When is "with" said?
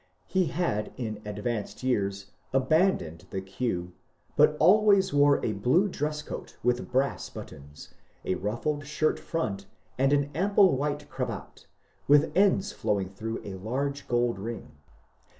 6.63-6.91, 12.07-12.31